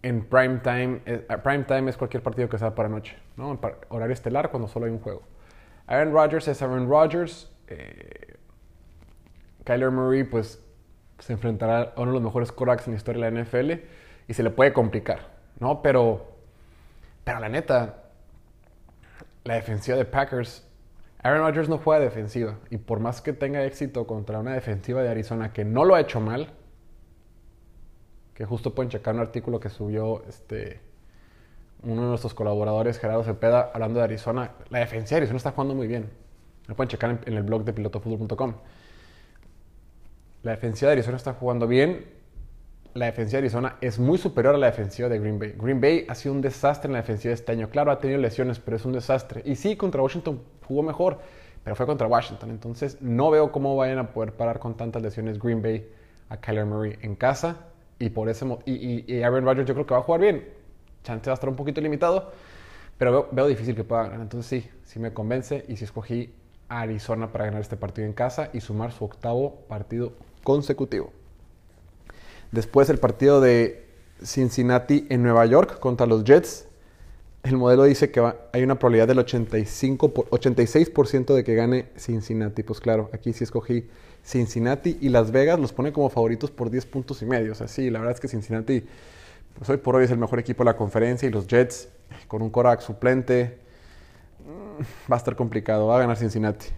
en 0.02 0.23
prime 0.25 0.58
time, 0.58 1.00
eh, 1.06 1.26
prime 1.43 1.64
time 1.64 1.91
es 1.91 1.96
cualquier 1.96 2.23
partido 2.23 2.49
que 2.49 2.58
sea 2.58 2.75
para 2.75 2.88
noche, 2.88 3.17
¿no? 3.37 3.58
horario 3.88 4.12
estelar 4.12 4.50
cuando 4.50 4.69
solo 4.69 4.87
hay 4.87 4.93
un 4.93 5.00
juego. 5.00 5.23
Aaron 5.87 6.12
Rodgers 6.12 6.49
es 6.49 6.61
Aaron 6.61 6.88
Rodgers. 6.88 7.50
Eh, 7.69 8.37
Kyler 9.64 9.91
Murray, 9.91 10.25
pues, 10.25 10.62
se 11.19 11.32
enfrentará 11.32 11.94
a 11.96 12.00
uno 12.00 12.11
de 12.11 12.14
los 12.14 12.23
mejores 12.23 12.52
quarterbacks 12.52 12.87
en 12.87 12.94
la 12.94 12.99
historia 12.99 13.25
de 13.25 13.31
la 13.31 13.43
NFL 13.43 13.73
y 14.29 14.35
se 14.35 14.43
le 14.43 14.50
puede 14.50 14.73
complicar, 14.73 15.31
¿no? 15.58 15.81
Pero, 15.81 16.26
pero 17.25 17.41
la 17.41 17.49
neta, 17.49 18.03
la 19.44 19.55
defensiva 19.55 19.96
de 19.96 20.05
Packers 20.05 20.67
Aaron 21.25 21.41
Rodgers 21.41 21.70
no 21.70 21.79
juega 21.79 22.05
defensiva 22.05 22.58
y 22.69 22.76
por 22.76 23.00
más 23.00 23.23
que 23.23 23.32
tenga 23.32 23.64
éxito 23.64 24.06
contra 24.06 24.38
una 24.41 24.52
defensiva 24.52 25.02
de 25.02 25.08
Arizona 25.08 25.55
que 25.55 25.64
no 25.64 25.87
lo 25.87 25.94
ha 25.94 26.00
hecho 26.00 26.20
mal, 26.20 26.52
que 28.35 28.44
justo 28.44 28.75
pueden 28.75 28.91
checar 28.91 29.14
un 29.14 29.23
artículo 29.23 29.58
que 29.58 29.70
subió 29.70 30.23
este, 30.29 30.81
uno 31.82 32.02
de 32.02 32.08
nuestros 32.08 32.35
colaboradores, 32.35 32.99
Gerardo 32.99 33.25
Cepeda, 33.25 33.70
hablando 33.73 34.00
de 34.00 34.05
Arizona. 34.05 34.50
La 34.69 34.81
defensiva 34.81 35.17
de 35.17 35.23
Arizona 35.23 35.38
está 35.38 35.52
jugando 35.52 35.75
muy 35.75 35.87
bien. 35.87 36.11
Lo 36.67 36.76
pueden 36.76 36.91
checar 36.91 37.19
en, 37.25 37.35
el 37.35 37.43
blog 37.43 37.64
de 37.64 37.73
pilotofutbol.com. 37.73 38.55
La 40.43 40.50
defensiva 40.50 40.91
de 40.91 40.93
Arizona 40.93 41.17
está 41.17 41.32
jugando 41.32 41.67
bien. 41.67 42.05
La 42.94 43.06
defensiva 43.06 43.41
de 43.41 43.46
Arizona 43.46 43.76
es 43.81 43.99
muy 43.99 44.19
superior 44.19 44.55
a 44.55 44.58
la 44.58 44.67
defensiva 44.67 45.08
de 45.08 45.19
Green 45.19 45.37
Bay. 45.37 45.55
Green 45.58 45.81
Bay 45.81 46.06
ha 46.08 46.14
sido 46.14 46.32
un 46.32 46.41
desastre 46.41 46.87
en 46.87 46.93
la 46.93 47.00
defensiva 47.00 47.31
de 47.31 47.35
este 47.35 47.50
año. 47.50 47.69
Claro, 47.69 47.91
ha 47.91 47.99
tenido 47.99 48.20
lesiones, 48.20 48.61
pero 48.61 48.76
es 48.76 48.85
un 48.85 48.93
desastre. 48.93 49.43
Y 49.44 49.56
sí, 49.56 49.75
contra 49.75 50.00
Washington 50.00 50.41
jugó 50.64 50.85
mejor, 50.85 51.19
pero 51.64 51.75
fue 51.75 51.87
contra 51.87 52.06
Washington. 52.06 52.50
Entonces 52.50 53.02
no 53.02 53.32
veo 53.32 53.50
cómo 53.50 53.75
vayan 53.75 53.99
a 53.99 54.12
poder 54.12 54.32
parar 54.32 54.61
con 54.61 54.76
tantas 54.76 55.02
lesiones 55.02 55.41
Green 55.41 55.61
Bay 55.61 55.91
a 56.29 56.37
Kyler 56.37 56.67
Murray 56.67 56.96
en 57.02 57.17
casa. 57.17 57.56
Y 57.99 58.11
por 58.11 58.29
ese 58.29 58.46
y, 58.64 59.12
y, 59.12 59.23
Aaron 59.25 59.44
Rodgers 59.44 59.67
yo 59.67 59.75
creo 59.75 59.87
que 59.87 59.94
va 59.94 60.00
a 60.00 60.05
jugar 60.05 60.20
bien. 60.20 60.49
Chance 61.02 61.29
va 61.29 61.32
a 61.32 61.35
estar 61.35 61.50
un 61.50 61.56
poquito 61.56 61.81
limitado, 61.81 62.31
pero 62.96 63.29
veo, 63.32 63.49
difícil 63.49 63.75
que 63.75 63.82
pueda 63.82 64.05
ganar. 64.05 64.20
Entonces 64.20 64.62
sí, 64.62 64.70
sí 64.85 65.00
me 65.00 65.12
convence 65.12 65.64
y 65.67 65.76
si 65.76 65.85
escogí 65.85 66.32
a 66.69 66.82
Arizona 66.82 67.32
para 67.32 67.46
ganar 67.46 67.61
este 67.61 67.76
partido 67.76 68.06
en 68.06 68.12
casa 68.12 68.50
y 68.52 68.61
sumar 68.61 68.93
su 68.93 69.05
octavo 69.05 69.64
partido 69.67 70.12
consecutivo. 70.44 71.12
Después 72.54 72.88
el 72.88 72.98
partido 72.98 73.40
de 73.40 73.84
Cincinnati 74.22 75.06
en 75.10 75.24
Nueva 75.24 75.44
York 75.44 75.80
contra 75.80 76.06
los 76.06 76.22
Jets 76.22 76.68
el 77.42 77.58
modelo 77.58 77.82
dice 77.82 78.10
que 78.10 78.20
hay 78.52 78.62
una 78.62 78.78
probabilidad 78.78 79.08
del 79.08 79.18
85 79.18 80.14
86% 80.30 81.34
de 81.34 81.44
que 81.44 81.54
gane 81.54 81.88
Cincinnati. 81.98 82.62
Pues 82.62 82.78
claro, 82.78 83.10
aquí 83.12 83.32
sí 83.32 83.44
escogí 83.44 83.86
Cincinnati 84.24 84.96
y 85.00 85.10
Las 85.10 85.30
Vegas 85.30 85.58
los 85.60 85.72
pone 85.72 85.92
como 85.92 86.08
favoritos 86.08 86.52
por 86.52 86.70
10 86.70 86.86
puntos 86.86 87.20
y 87.22 87.26
medio. 87.26 87.52
O 87.52 87.54
sea, 87.54 87.68
sí, 87.68 87.90
la 87.90 87.98
verdad 87.98 88.14
es 88.14 88.20
que 88.20 88.28
Cincinnati, 88.28 88.86
pues 89.58 89.68
hoy 89.68 89.76
por 89.76 89.96
hoy 89.96 90.04
es 90.04 90.10
el 90.12 90.16
mejor 90.16 90.38
equipo 90.38 90.64
de 90.64 90.70
la 90.70 90.76
conferencia 90.76 91.28
y 91.28 91.32
los 91.32 91.46
Jets, 91.46 91.88
con 92.28 92.40
un 92.40 92.50
Korak 92.50 92.80
suplente, 92.80 93.58
mm, 94.38 95.10
va 95.12 95.16
a 95.16 95.18
estar 95.18 95.36
complicado. 95.36 95.88
Va 95.88 95.96
a 95.96 96.00
ganar 96.00 96.16
Cincinnati. 96.16 96.68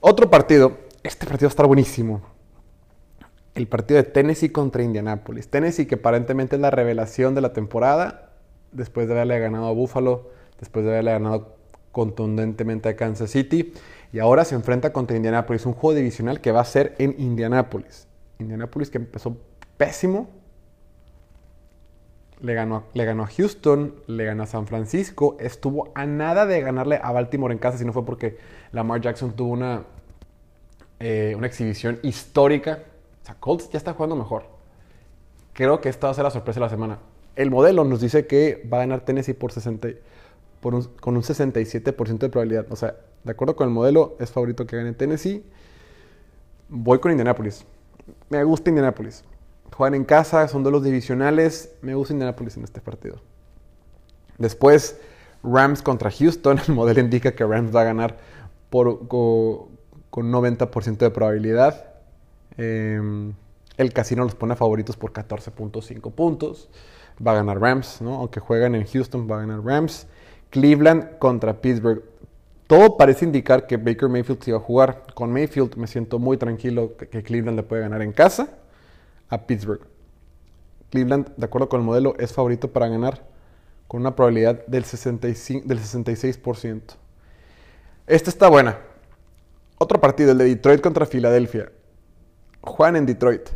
Otro 0.00 0.28
partido, 0.28 0.76
este 1.02 1.24
partido 1.24 1.46
va 1.46 1.52
a 1.52 1.54
estar 1.54 1.66
buenísimo. 1.66 2.33
El 3.54 3.68
partido 3.68 4.02
de 4.02 4.08
Tennessee 4.08 4.50
contra 4.50 4.82
Indianapolis. 4.82 5.48
Tennessee, 5.48 5.86
que 5.86 5.94
aparentemente 5.94 6.56
es 6.56 6.62
la 6.62 6.70
revelación 6.70 7.34
de 7.34 7.40
la 7.40 7.52
temporada, 7.52 8.32
después 8.72 9.06
de 9.06 9.14
haberle 9.14 9.38
ganado 9.38 9.66
a 9.66 9.72
Buffalo, 9.72 10.30
después 10.58 10.84
de 10.84 10.90
haberle 10.90 11.12
ganado 11.12 11.56
contundentemente 11.92 12.88
a 12.88 12.96
Kansas 12.96 13.30
City. 13.30 13.72
Y 14.12 14.18
ahora 14.18 14.44
se 14.44 14.56
enfrenta 14.56 14.92
contra 14.92 15.16
Indianapolis, 15.16 15.66
un 15.66 15.72
juego 15.72 15.96
divisional 15.96 16.40
que 16.40 16.52
va 16.52 16.60
a 16.60 16.64
ser 16.64 16.94
en 16.98 17.14
Indianapolis. 17.18 18.08
Indianapolis 18.40 18.90
que 18.90 18.98
empezó 18.98 19.36
pésimo. 19.76 20.28
Le 22.40 22.54
ganó, 22.54 22.84
le 22.92 23.04
ganó 23.04 23.22
a 23.22 23.26
Houston, 23.28 23.94
le 24.08 24.24
ganó 24.24 24.42
a 24.42 24.46
San 24.46 24.66
Francisco. 24.66 25.36
Estuvo 25.38 25.92
a 25.94 26.04
nada 26.04 26.44
de 26.46 26.60
ganarle 26.60 27.00
a 27.02 27.12
Baltimore 27.12 27.52
en 27.52 27.58
casa, 27.58 27.78
si 27.78 27.84
no 27.84 27.92
fue 27.92 28.04
porque 28.04 28.36
Lamar 28.72 29.00
Jackson 29.00 29.34
tuvo 29.34 29.52
una, 29.52 29.84
eh, 30.98 31.34
una 31.36 31.46
exhibición 31.46 32.00
histórica. 32.02 32.80
O 33.24 33.26
sea, 33.26 33.34
Colts 33.40 33.70
ya 33.70 33.78
está 33.78 33.94
jugando 33.94 34.14
mejor. 34.14 34.44
Creo 35.52 35.80
que 35.80 35.88
esta 35.88 36.06
va 36.06 36.12
a 36.12 36.14
ser 36.14 36.24
la 36.24 36.30
sorpresa 36.30 36.60
de 36.60 36.66
la 36.66 36.70
semana 36.70 36.98
el 37.36 37.50
modelo 37.50 37.84
nos 37.84 38.00
dice 38.00 38.26
que 38.26 38.66
va 38.72 38.78
a 38.78 38.80
ganar 38.80 39.00
Tennessee 39.04 39.34
por 39.34 39.52
60, 39.52 39.88
con 40.60 41.16
un 41.16 41.22
67% 41.22 42.18
de 42.18 42.28
probabilidad. 42.28 42.66
O 42.70 42.76
sea, 42.76 42.96
de 43.24 43.32
acuerdo 43.32 43.56
con 43.56 43.68
el 43.68 43.74
modelo, 43.74 44.16
es 44.18 44.30
favorito 44.30 44.66
que 44.66 44.76
gane 44.76 44.92
Tennessee. 44.92 45.44
Voy 46.68 46.98
con 47.00 47.10
Indianapolis. 47.10 47.64
Me 48.30 48.42
gusta 48.44 48.70
Indianapolis. 48.70 49.24
Juegan 49.76 49.94
en 49.94 50.04
casa, 50.04 50.46
son 50.48 50.62
duelos 50.62 50.84
divisionales. 50.84 51.74
Me 51.82 51.94
gusta 51.94 52.12
Indianapolis 52.12 52.56
en 52.56 52.64
este 52.64 52.80
partido. 52.80 53.16
Después, 54.38 54.98
Rams 55.42 55.82
contra 55.82 56.10
Houston. 56.10 56.60
El 56.68 56.74
modelo 56.74 57.00
indica 57.00 57.34
que 57.34 57.44
Rams 57.44 57.74
va 57.74 57.82
a 57.82 57.84
ganar 57.84 58.18
por, 58.70 59.08
con, 59.08 59.74
90% 60.12 60.98
de 60.98 61.10
probabilidad. 61.10 61.93
Em, 62.56 63.34
el 63.76 63.92
casino 63.92 64.24
los 64.24 64.34
pone 64.34 64.56
favoritos 64.56 64.96
por 64.96 65.12
14.5 65.12 66.12
puntos 66.12 66.68
va 67.24 67.32
a 67.32 67.34
ganar 67.36 67.60
Rams, 67.60 68.00
¿no? 68.00 68.14
Aunque 68.14 68.40
juegan 68.40 68.74
en 68.74 68.86
Houston, 68.86 69.28
va 69.30 69.36
a 69.36 69.40
ganar 69.40 69.64
Rams. 69.64 70.06
Cleveland 70.50 71.18
contra 71.18 71.60
Pittsburgh. 71.60 72.02
Todo 72.66 72.96
parece 72.96 73.24
indicar 73.24 73.66
que 73.66 73.76
Baker 73.76 74.08
Mayfield 74.08 74.42
se 74.42 74.50
iba 74.50 74.58
a 74.58 74.62
jugar. 74.62 75.04
Con 75.14 75.32
Mayfield 75.32 75.76
me 75.76 75.86
siento 75.86 76.18
muy 76.18 76.36
tranquilo 76.36 76.96
que, 76.96 77.22
Cleveland 77.22 77.56
le 77.56 77.62
puede 77.62 77.82
ganar 77.82 78.02
en 78.02 78.12
casa 78.12 78.48
a 79.28 79.46
Pittsburgh. 79.46 79.86
Cleveland, 80.90 81.34
de 81.36 81.44
acuerdo 81.44 81.68
con 81.68 81.80
el 81.80 81.86
modelo, 81.86 82.14
es 82.18 82.32
favorito 82.32 82.72
para 82.72 82.88
ganar 82.88 83.26
con 83.88 84.00
una 84.00 84.14
probabilidad 84.16 84.64
del, 84.66 84.84
65, 84.84 85.66
del 85.66 85.78
66%. 85.78 86.82
Esta 88.06 88.30
está 88.30 88.48
buena. 88.48 88.78
Otro 89.78 90.00
partido, 90.00 90.32
el 90.32 90.38
de 90.38 90.44
Detroit 90.44 90.80
contra 90.80 91.04
Filadelfia. 91.04 91.70
Juan 92.64 92.96
en 92.96 93.06
Detroit. 93.06 93.48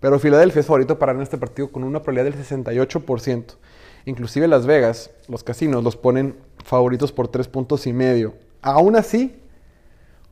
Pero 0.00 0.18
Filadelfia 0.18 0.60
es 0.60 0.66
favorito 0.66 0.98
para 0.98 1.12
ganar 1.12 1.24
este 1.24 1.38
partido 1.38 1.70
con 1.70 1.84
una 1.84 2.02
probabilidad 2.02 2.36
del 2.36 2.44
68%. 2.44 3.56
Inclusive 4.04 4.46
Las 4.46 4.66
Vegas, 4.66 5.10
los 5.28 5.42
casinos, 5.42 5.82
los 5.82 5.96
ponen 5.96 6.36
favoritos 6.64 7.12
por 7.12 7.28
tres 7.28 7.48
puntos 7.48 7.86
y 7.86 7.92
medio. 7.92 8.34
Aún 8.62 8.96
así, 8.96 9.40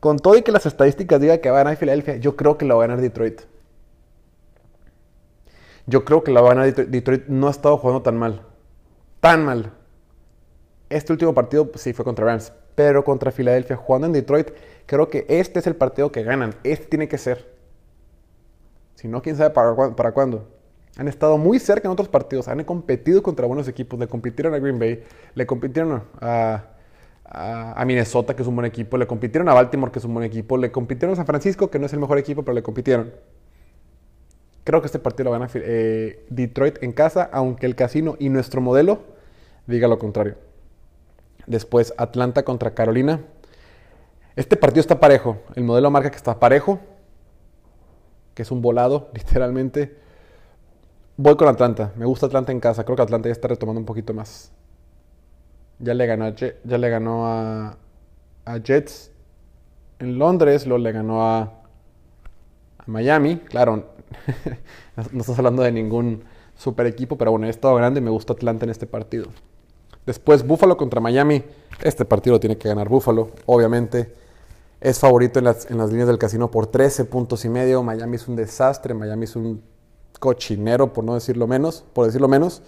con 0.01 0.19
todo 0.19 0.37
y 0.37 0.43
que 0.43 0.53
las 0.53 0.67
estadísticas 0.67 1.21
digan 1.21 1.39
que 1.39 1.51
va 1.51 1.61
a 1.61 1.65
ganar 1.65 1.77
Filadelfia, 1.77 2.17
yo 2.17 2.37
creo 2.37 2.59
que 2.59 2.67
la 2.67 2.75
va 2.75 2.85
a 2.85 2.87
ganar 2.87 3.01
Detroit. 3.01 3.43
Yo 5.87 6.05
creo 6.05 6.23
que 6.23 6.31
la 6.31 6.41
va 6.41 6.49
a 6.49 6.55
ganar 6.55 6.67
Detroit. 6.67 6.89
Detroit 6.89 7.27
no 7.27 7.49
ha 7.49 7.51
estado 7.51 7.77
jugando 7.79 8.03
tan 8.03 8.17
mal. 8.17 8.43
Tan 9.21 9.45
mal. 9.45 9.73
Este 10.89 11.13
último 11.13 11.35
partido 11.35 11.71
pues, 11.71 11.83
sí 11.83 11.93
fue 11.93 12.05
contra 12.05 12.27
Rams, 12.27 12.53
pero 12.75 13.03
contra 13.05 13.33
Filadelfia, 13.33 13.77
jugando 13.77 14.07
en 14.07 14.13
Detroit, 14.13 14.51
creo 14.87 15.09
que 15.09 15.27
este 15.29 15.59
es 15.59 15.67
el 15.67 15.75
partido 15.75 16.13
que 16.13 16.23
ganan. 16.23 16.55
Este 16.63 16.87
tiene 16.87 17.09
que 17.09 17.19
ser. 17.19 17.54
Si 18.95 19.09
no, 19.09 19.23
quién 19.23 19.37
sabe 19.37 19.51
para, 19.51 19.95
para 19.95 20.13
cuándo. 20.13 20.49
Han 20.97 21.09
estado 21.09 21.39
muy 21.39 21.59
cerca 21.59 21.89
en 21.89 21.93
otros 21.93 22.09
partidos, 22.09 22.47
han 22.49 22.63
competido 22.65 23.23
contra 23.23 23.47
buenos 23.47 23.67
equipos, 23.67 23.99
le 23.99 24.07
compitieron 24.07 24.55
a 24.55 24.59
Green 24.59 24.79
Bay, 24.79 25.03
le 25.35 25.47
compitieron 25.47 26.05
a, 26.21 26.65
a, 27.25 27.85
Minnesota, 27.85 28.37
que 28.37 28.43
es 28.43 28.49
un 28.49 28.55
buen 28.55 28.67
equipo, 28.67 28.97
le 28.97 29.07
compitieron 29.07 29.49
a 29.49 29.55
Baltimore, 29.55 29.91
que 29.91 29.99
es 29.99 30.05
un 30.05 30.15
buen 30.15 30.25
equipo, 30.25 30.57
le 30.57 30.71
compitieron 30.71 31.15
a 31.15 31.17
San 31.17 31.27
Francisco, 31.27 31.69
que 31.69 31.79
no 31.81 31.87
es 31.87 31.93
el 31.93 31.99
mejor 31.99 32.19
equipo, 32.19 32.45
pero 32.45 32.55
le 32.55 32.63
compitieron. 32.63 33.13
Creo 34.63 34.81
que 34.81 34.87
este 34.87 34.99
partido 34.99 35.25
lo 35.25 35.33
gana 35.33 35.49
eh, 35.55 36.25
Detroit 36.31 36.83
en 36.83 36.93
casa, 36.93 37.29
aunque 37.33 37.67
el 37.67 37.75
casino 37.75 38.17
y 38.19 38.29
nuestro 38.29 38.61
modelo 38.61 39.01
diga 39.67 39.89
lo 39.89 39.99
contrario. 39.99 40.37
Después 41.47 41.93
Atlanta 41.99 42.45
contra 42.45 42.73
Carolina. 42.73 43.21
Este 44.37 44.57
partido 44.57 44.81
está 44.81 45.01
parejo. 45.01 45.39
El 45.55 45.65
modelo 45.65 45.91
marca 45.91 46.11
que 46.11 46.17
está 46.17 46.41
parejo, 46.41 46.81
que 48.35 48.43
es 48.43 48.51
un 48.51 48.61
volado, 48.61 49.11
literalmente. 49.15 49.97
Voy 51.17 51.37
con 51.37 51.49
Atlanta. 51.49 51.93
Me 51.97 52.05
gusta 52.05 52.27
Atlanta 52.27 52.53
en 52.53 52.61
casa. 52.61 52.85
Creo 52.85 52.97
que 52.97 53.03
Atlanta 53.03 53.29
ya 53.29 53.33
está 53.33 53.49
retomando 53.49 53.81
un 53.81 53.87
poquito 53.87 54.13
más. 54.13 54.51
Ya 55.79 55.95
le 55.95 56.07
ganó 56.07 56.25
a, 56.27 56.35
ya 56.35 56.79
le 56.79 56.89
ganó 56.89 57.27
a, 57.27 57.77
Jets 58.63 59.13
en 60.01 60.19
Londres. 60.19 60.67
Luego 60.67 60.83
le 60.83 60.93
ganó 60.93 61.23
a, 61.23 61.41
a 61.41 62.85
Miami. 62.87 63.37
Claro, 63.37 63.85
no 65.13 65.21
estás 65.21 65.39
hablando 65.39 65.63
de 65.63 65.71
ningún 65.71 66.25
super 66.57 66.87
equipo, 66.87 67.17
pero 67.17 67.31
bueno, 67.31 67.47
he 67.47 67.51
estado 67.51 67.75
grande 67.77 68.01
y 68.01 68.03
me 68.03 68.11
gusta 68.11 68.33
Atlanta 68.33 68.65
en 68.65 68.71
este 68.71 68.87
partido. 68.87 69.27
Después, 70.07 70.47
Buffalo 70.47 70.77
contra 70.77 71.01
Miami. 71.01 71.43
Este 71.81 72.05
partido 72.05 72.37
lo 72.37 72.41
tiene 72.41 72.59
que 72.59 72.69
ganar 72.69 72.89
Buffalo, 72.89 73.31
obviamente. 73.47 74.13
Es 74.85 74.99
favorito 74.99 75.39
en 75.39 75.47
las, 75.47 75.71
líneas 75.71 76.07
del 76.07 76.19
casino 76.19 76.51
por 76.51 76.67
13 76.67 77.07
puntos 77.07 77.47
y 77.47 77.49
medio. 77.49 77.83
Miami 77.83 78.17
es 78.17 78.29
un 78.29 78.37
desastre. 78.37 78.93
Miami 78.93 79.25
es 79.25 79.35
un 79.35 79.63
cochinero, 80.21 80.93
por 80.93 81.03
no 81.05 81.15
decirlo 81.15 81.47
menos, 81.47 81.87
por 81.95 82.05
decirlo 82.05 82.29
menos. 82.29 82.61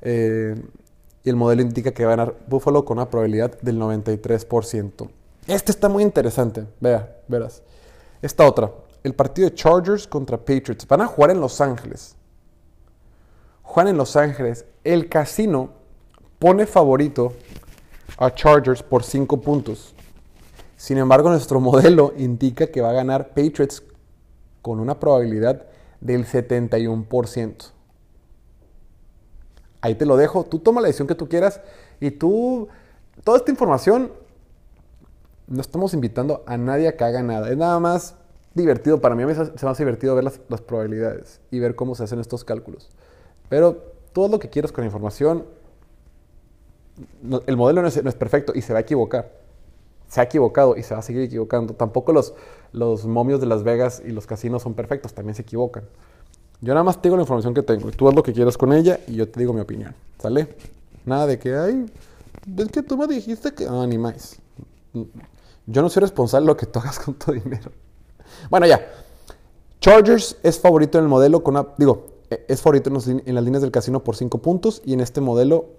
Eh, 0.00 0.60
y 1.22 1.30
el 1.30 1.36
modelo 1.36 1.62
indica 1.62 1.92
que 1.92 2.04
va 2.04 2.14
a 2.14 2.16
ganar 2.16 2.34
Buffalo 2.48 2.84
con 2.84 2.98
una 2.98 3.08
probabilidad 3.08 3.60
del 3.60 3.78
93%. 3.78 5.08
Este 5.46 5.70
está 5.70 5.88
muy 5.88 6.02
interesante, 6.02 6.66
vea, 6.80 7.16
verás. 7.28 7.62
Esta 8.20 8.44
otra, 8.44 8.72
el 9.04 9.14
partido 9.14 9.48
de 9.48 9.54
Chargers 9.54 10.08
contra 10.08 10.38
Patriots. 10.38 10.84
Van 10.88 11.02
a 11.02 11.06
jugar 11.06 11.30
en 11.30 11.40
Los 11.40 11.60
Ángeles. 11.60 12.16
Juegan 13.62 13.92
en 13.92 13.98
Los 13.98 14.16
Ángeles. 14.16 14.64
El 14.82 15.08
casino 15.08 15.70
pone 16.40 16.66
favorito 16.66 17.32
a 18.18 18.34
Chargers 18.34 18.82
por 18.82 19.04
5 19.04 19.40
puntos. 19.40 19.91
Sin 20.82 20.98
embargo, 20.98 21.30
nuestro 21.30 21.60
modelo 21.60 22.12
indica 22.18 22.66
que 22.66 22.80
va 22.80 22.90
a 22.90 22.92
ganar 22.92 23.28
Patriots 23.28 23.84
con 24.62 24.80
una 24.80 24.98
probabilidad 24.98 25.66
del 26.00 26.26
71%. 26.26 27.70
Ahí 29.80 29.94
te 29.94 30.04
lo 30.04 30.16
dejo, 30.16 30.42
tú 30.42 30.58
toma 30.58 30.80
la 30.80 30.88
decisión 30.88 31.06
que 31.06 31.14
tú 31.14 31.28
quieras 31.28 31.60
y 32.00 32.10
tú, 32.10 32.66
toda 33.22 33.38
esta 33.38 33.52
información, 33.52 34.10
no 35.46 35.60
estamos 35.60 35.94
invitando 35.94 36.42
a 36.46 36.56
nadie 36.56 36.88
a 36.88 36.96
que 36.96 37.04
haga 37.04 37.22
nada, 37.22 37.48
es 37.48 37.56
nada 37.56 37.78
más 37.78 38.16
divertido, 38.52 39.00
para 39.00 39.14
mí 39.14 39.22
se 39.32 39.64
me 39.64 39.70
hace 39.70 39.84
divertido 39.84 40.16
ver 40.16 40.24
las, 40.24 40.40
probabilidades 40.62 41.40
y 41.52 41.60
ver 41.60 41.76
cómo 41.76 41.94
se 41.94 42.02
hacen 42.02 42.18
estos 42.18 42.42
cálculos. 42.42 42.90
Pero 43.48 43.76
todo 44.12 44.26
lo 44.26 44.40
que 44.40 44.50
quieras 44.50 44.72
con 44.72 44.82
la 44.82 44.86
información, 44.86 45.46
el 47.46 47.56
modelo 47.56 47.82
no 47.82 47.86
es, 47.86 48.14
perfecto 48.16 48.52
y 48.52 48.62
se 48.62 48.72
va 48.72 48.80
a 48.80 48.82
equivocar. 48.82 49.41
Se 50.12 50.20
ha 50.20 50.24
equivocado 50.24 50.76
y 50.76 50.82
se 50.82 50.92
va 50.92 51.00
a 51.00 51.02
seguir 51.02 51.22
equivocando. 51.22 51.72
Tampoco 51.72 52.12
los, 52.12 52.34
los 52.72 53.06
momios 53.06 53.40
de 53.40 53.46
Las 53.46 53.62
Vegas 53.62 54.02
y 54.04 54.10
los 54.10 54.26
casinos 54.26 54.60
son 54.60 54.74
perfectos, 54.74 55.14
también 55.14 55.34
se 55.34 55.40
equivocan. 55.40 55.84
Yo 56.60 56.74
nada 56.74 56.84
más 56.84 57.00
te 57.00 57.08
digo 57.08 57.16
la 57.16 57.22
información 57.22 57.54
que 57.54 57.62
tengo. 57.62 57.90
Tú 57.92 58.06
haz 58.10 58.14
lo 58.14 58.22
que 58.22 58.34
quieras 58.34 58.58
con 58.58 58.74
ella 58.74 59.00
y 59.06 59.14
yo 59.14 59.26
te 59.26 59.40
digo 59.40 59.54
mi 59.54 59.62
opinión. 59.62 59.94
¿Sale? 60.18 60.54
Nada 61.06 61.26
de 61.26 61.38
que, 61.38 61.56
ay, 61.56 61.86
es 62.58 62.68
que 62.68 62.82
tú 62.82 62.98
me 62.98 63.06
dijiste 63.06 63.54
que... 63.54 63.66
Ah, 63.66 63.86
ni 63.88 63.96
más. 63.96 64.36
Yo 65.64 65.80
no 65.80 65.88
soy 65.88 66.02
responsable 66.02 66.44
de 66.44 66.48
lo 66.48 66.56
que 66.58 66.66
tú 66.66 66.78
hagas 66.78 66.98
con 66.98 67.14
tu 67.14 67.32
dinero. 67.32 67.72
Bueno, 68.50 68.66
ya. 68.66 68.86
Chargers 69.80 70.36
es 70.42 70.60
favorito 70.60 70.98
en 70.98 71.04
el 71.04 71.08
modelo 71.08 71.42
con... 71.42 71.68
digo, 71.78 72.04
e, 72.28 72.44
es 72.48 72.60
favorito 72.60 72.90
en, 72.90 73.22
en 73.24 73.34
las 73.34 73.44
líneas 73.44 73.62
del 73.62 73.70
casino 73.70 74.04
por 74.04 74.14
5 74.14 74.42
puntos 74.42 74.82
y 74.84 74.92
en 74.92 75.00
este 75.00 75.22
modelo 75.22 75.70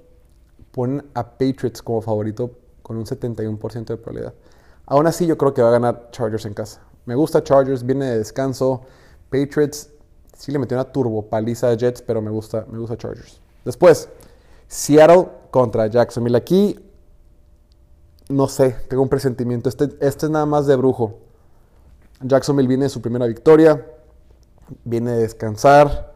ponen 0.72 1.06
a 1.14 1.24
Patriots 1.24 1.84
como 1.84 2.02
favorito 2.02 2.63
con 2.84 2.98
un 2.98 3.06
71% 3.06 3.86
de 3.86 3.98
probabilidad. 3.98 4.34
Aún 4.86 5.08
así, 5.08 5.26
yo 5.26 5.38
creo 5.38 5.54
que 5.54 5.62
va 5.62 5.70
a 5.70 5.72
ganar 5.72 6.10
Chargers 6.12 6.46
en 6.46 6.54
casa. 6.54 6.82
Me 7.06 7.16
gusta 7.16 7.44
Chargers, 7.44 7.86
viene 7.86 8.06
de 8.06 8.18
descanso. 8.20 8.82
Patriots 9.30 9.90
sí 10.38 10.52
le 10.52 10.60
metió 10.60 10.78
una 10.78 10.86
turbo 10.86 11.30
paliza 11.30 11.70
a 11.70 11.76
Jets, 11.76 12.02
pero 12.02 12.22
me 12.22 12.30
gusta, 12.30 12.66
me 12.70 12.78
gusta 12.78 12.98
Chargers. 12.98 13.40
Después, 13.66 14.10
Seattle 14.68 15.30
contra 15.52 15.88
Jacksonville. 15.88 16.36
Aquí, 16.36 16.80
no 18.30 18.48
sé, 18.48 18.76
tengo 18.90 19.04
un 19.04 19.10
presentimiento. 19.10 19.70
Este, 19.70 19.86
este 20.00 20.26
es 20.26 20.30
nada 20.30 20.46
más 20.46 20.68
de 20.68 20.76
brujo. 20.76 21.20
Jacksonville 22.22 22.68
viene 22.68 22.86
de 22.86 22.90
su 22.90 23.02
primera 23.02 23.26
victoria, 23.28 23.86
viene 24.84 25.12
de 25.12 25.22
descansar. 25.22 26.14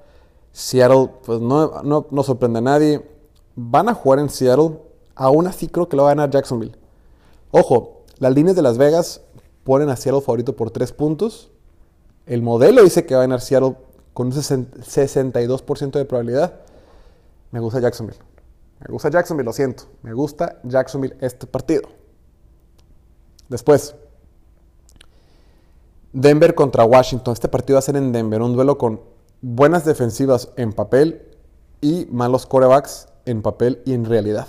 Seattle, 0.51 1.09
pues 1.25 1.39
no, 1.39 1.83
no, 1.83 2.07
no 2.09 2.23
sorprende 2.23 2.59
a 2.59 2.61
nadie. 2.61 3.07
Van 3.55 3.89
a 3.89 3.93
jugar 3.93 4.19
en 4.19 4.29
Seattle. 4.29 4.79
Aún 5.17 5.47
así 5.47 5.67
creo 5.67 5.89
que 5.89 5.97
lo 5.97 6.03
va 6.03 6.11
a 6.11 6.15
ganar 6.15 6.29
Jacksonville. 6.29 6.77
Ojo, 7.49 8.03
las 8.19 8.33
líneas 8.33 8.55
de 8.55 8.61
Las 8.61 8.77
Vegas 8.77 9.21
ponen 9.63 9.89
a 9.89 9.95
Seattle 9.95 10.21
favorito 10.21 10.55
por 10.55 10.69
3 10.69 10.91
puntos. 10.93 11.49
El 12.27 12.43
modelo 12.43 12.83
dice 12.83 13.05
que 13.05 13.15
va 13.15 13.21
a 13.21 13.23
ganar 13.23 13.41
Seattle 13.41 13.75
con 14.13 14.27
un 14.27 14.33
62% 14.33 15.91
de 15.91 16.05
probabilidad. 16.05 16.59
Me 17.51 17.59
gusta 17.59 17.79
Jacksonville. 17.79 18.19
Me 18.79 18.91
gusta 18.91 19.09
Jacksonville, 19.09 19.45
lo 19.45 19.53
siento. 19.53 19.85
Me 20.03 20.13
gusta 20.13 20.59
Jacksonville 20.63 21.17
este 21.19 21.47
partido. 21.47 21.89
Después, 23.49 23.95
Denver 26.13 26.53
contra 26.53 26.85
Washington. 26.85 27.33
Este 27.33 27.47
partido 27.47 27.75
va 27.75 27.79
a 27.79 27.81
ser 27.81 27.95
en 27.95 28.11
Denver, 28.11 28.41
un 28.41 28.53
duelo 28.53 28.77
con 28.77 29.01
buenas 29.41 29.83
defensivas 29.83 30.49
en 30.57 30.73
papel 30.73 31.23
y 31.81 32.07
malos 32.11 32.45
corebacks 32.45 33.07
en 33.25 33.41
papel 33.41 33.81
y 33.85 33.93
en 33.93 34.05
realidad. 34.05 34.47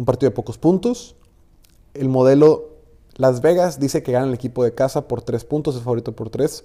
Un 0.00 0.06
partido 0.06 0.30
de 0.30 0.34
pocos 0.34 0.56
puntos. 0.56 1.14
El 1.92 2.08
modelo 2.08 2.70
Las 3.16 3.42
Vegas 3.42 3.78
dice 3.78 4.02
que 4.02 4.12
gana 4.12 4.28
el 4.28 4.32
equipo 4.32 4.64
de 4.64 4.74
casa 4.74 5.06
por 5.06 5.20
3 5.20 5.44
puntos, 5.44 5.76
es 5.76 5.82
favorito 5.82 6.16
por 6.16 6.30
3. 6.30 6.64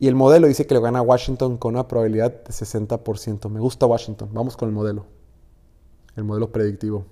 Y 0.00 0.06
el 0.06 0.14
modelo 0.14 0.46
dice 0.46 0.66
que 0.66 0.74
lo 0.74 0.82
gana 0.82 1.00
Washington 1.00 1.56
con 1.56 1.76
una 1.76 1.88
probabilidad 1.88 2.44
de 2.44 2.50
60%. 2.50 3.48
Me 3.48 3.58
gusta 3.58 3.86
Washington. 3.86 4.28
Vamos 4.34 4.58
con 4.58 4.68
el 4.68 4.74
modelo. 4.74 5.06
El 6.14 6.24
modelo 6.24 6.52
predictivo. 6.52 7.06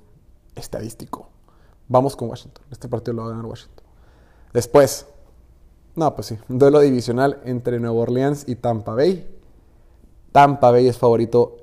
Estadístico. 0.55 1.31
Vamos 1.89 2.15
con 2.15 2.29
Washington. 2.29 2.67
Este 2.71 2.87
partido 2.87 3.15
lo 3.15 3.23
va 3.23 3.29
a 3.29 3.31
ganar 3.31 3.47
Washington. 3.47 3.87
Después, 4.53 5.07
no, 5.97 6.15
pues 6.15 6.27
sí, 6.27 6.39
duelo 6.49 6.81
divisional 6.81 7.41
entre 7.47 7.81
Nueva 7.81 7.97
Orleans 7.99 8.45
y 8.47 8.57
Tampa 8.57 8.93
Bay. 8.95 9.27
Tampa 10.33 10.71
Bay 10.71 10.87
es 10.87 10.99
favorito 10.99 11.57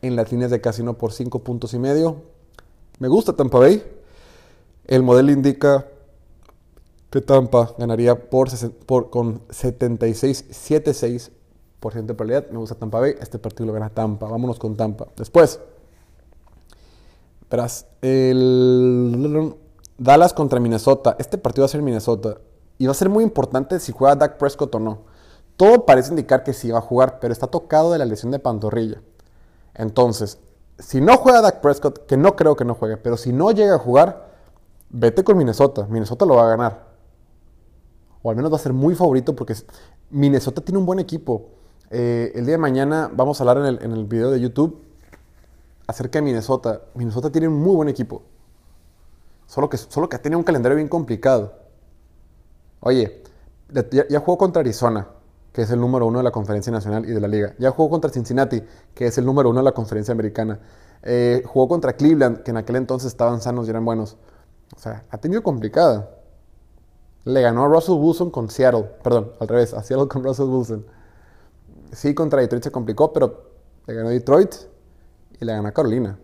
en 0.00 0.14
las 0.14 0.30
líneas 0.30 0.52
de 0.52 0.60
casino 0.60 0.96
por 0.96 1.12
5 1.12 1.42
puntos 1.42 1.74
y 1.74 1.80
medio. 1.80 2.30
Me 3.02 3.08
gusta 3.08 3.32
Tampa 3.32 3.58
Bay. 3.58 3.82
El 4.84 5.02
modelo 5.02 5.32
indica 5.32 5.88
que 7.10 7.20
Tampa 7.20 7.74
ganaría 7.76 8.30
por, 8.30 8.48
por 8.86 9.10
con 9.10 9.44
76-76% 9.48 11.32
de 11.80 12.14
probabilidad. 12.14 12.48
Me 12.50 12.58
gusta 12.58 12.76
Tampa 12.76 13.00
Bay. 13.00 13.16
Este 13.20 13.40
partido 13.40 13.66
lo 13.66 13.72
gana 13.72 13.90
Tampa. 13.90 14.28
Vámonos 14.28 14.60
con 14.60 14.76
Tampa. 14.76 15.08
Después, 15.16 15.58
verás, 17.50 17.88
el 18.02 19.56
Dallas 19.98 20.32
contra 20.32 20.60
Minnesota. 20.60 21.16
Este 21.18 21.38
partido 21.38 21.62
va 21.62 21.66
a 21.66 21.70
ser 21.70 21.82
Minnesota. 21.82 22.38
Y 22.78 22.86
va 22.86 22.92
a 22.92 22.94
ser 22.94 23.08
muy 23.08 23.24
importante 23.24 23.80
si 23.80 23.90
juega 23.90 24.14
Dak 24.14 24.38
Prescott 24.38 24.72
o 24.76 24.78
no. 24.78 25.00
Todo 25.56 25.86
parece 25.86 26.10
indicar 26.10 26.44
que 26.44 26.52
sí 26.52 26.70
va 26.70 26.78
a 26.78 26.82
jugar, 26.82 27.18
pero 27.18 27.32
está 27.32 27.48
tocado 27.48 27.90
de 27.90 27.98
la 27.98 28.04
lesión 28.04 28.30
de 28.30 28.38
pantorrilla. 28.38 29.02
Entonces, 29.74 30.38
si 30.82 31.00
no 31.00 31.16
juega 31.16 31.40
Dak 31.40 31.60
Prescott, 31.60 32.06
que 32.06 32.16
no 32.16 32.36
creo 32.36 32.56
que 32.56 32.64
no 32.64 32.74
juegue, 32.74 32.96
pero 32.96 33.16
si 33.16 33.32
no 33.32 33.50
llega 33.52 33.76
a 33.76 33.78
jugar, 33.78 34.32
vete 34.90 35.24
con 35.24 35.36
Minnesota. 35.38 35.86
Minnesota 35.88 36.26
lo 36.26 36.36
va 36.36 36.44
a 36.44 36.48
ganar. 36.48 36.92
o 38.22 38.30
al 38.30 38.36
menos 38.36 38.52
va 38.52 38.56
a 38.56 38.60
ser 38.60 38.72
muy 38.72 38.94
favorito 38.94 39.34
porque 39.34 39.54
Minnesota 40.10 40.60
tiene 40.60 40.78
un 40.78 40.86
buen 40.86 40.98
equipo. 40.98 41.50
Eh, 41.90 42.32
el 42.34 42.46
día 42.46 42.52
de 42.52 42.58
mañana 42.58 43.10
vamos 43.12 43.40
a 43.40 43.44
hablar 43.44 43.58
en 43.58 43.64
el, 43.66 43.82
en 43.82 43.92
el 43.92 44.04
video 44.06 44.30
de 44.30 44.40
YouTube 44.40 44.82
acerca 45.86 46.18
de 46.18 46.22
Minnesota. 46.22 46.82
Minnesota 46.94 47.30
tiene 47.30 47.48
un 47.48 47.54
muy 47.54 47.74
buen 47.74 47.88
equipo. 47.88 48.22
Solo 49.46 49.68
que, 49.68 49.76
solo 49.76 50.08
que 50.08 50.18
tiene 50.18 50.36
un 50.36 50.44
calendario 50.44 50.76
bien 50.76 50.88
complicado. 50.88 51.52
Oye, 52.80 53.22
ya, 54.08 54.20
jugó 54.20 54.38
contra 54.38 54.60
Arizona, 54.60 55.08
que 55.52 55.62
es 55.62 55.70
el 55.70 55.80
número 55.80 56.06
uno 56.06 56.18
de 56.18 56.24
la 56.24 56.30
conferencia 56.30 56.72
nacional 56.72 57.04
y 57.04 57.12
de 57.12 57.20
la 57.20 57.28
liga. 57.28 57.54
Ya 57.58 57.70
jugó 57.70 57.90
contra 57.90 58.10
Cincinnati, 58.10 58.62
que 58.94 59.06
es 59.06 59.18
el 59.18 59.26
número 59.26 59.50
uno 59.50 59.60
de 59.60 59.64
la 59.64 59.72
conferencia 59.72 60.12
americana. 60.12 60.60
Eh, 61.02 61.42
jugó 61.46 61.68
contra 61.68 61.94
Cleveland, 61.94 62.42
que 62.42 62.52
en 62.52 62.56
aquel 62.56 62.76
entonces 62.76 63.08
estaban 63.08 63.40
sanos 63.40 63.66
y 63.66 63.70
eran 63.70 63.84
buenos. 63.84 64.16
O 64.74 64.78
sea, 64.78 65.04
ha 65.10 65.18
tenido 65.18 65.42
complicada. 65.42 66.10
Le 67.24 67.42
ganó 67.42 67.64
a 67.64 67.68
Russell 67.68 67.96
Wilson 67.96 68.30
con 68.30 68.50
Seattle. 68.50 68.90
Perdón, 69.02 69.32
al 69.40 69.48
revés, 69.48 69.74
a 69.74 69.82
Seattle 69.82 70.08
con 70.08 70.24
Russell 70.24 70.46
Wilson. 70.46 70.86
Sí, 71.92 72.14
contra 72.14 72.40
Detroit 72.40 72.64
se 72.64 72.70
complicó, 72.70 73.12
pero 73.12 73.50
le 73.86 73.94
ganó 73.94 74.08
Detroit 74.08 74.54
y 75.38 75.44
le 75.44 75.52
ganó 75.52 75.68
a 75.68 75.72
Carolina. 75.72 76.18